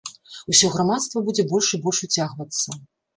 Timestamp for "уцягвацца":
2.09-2.69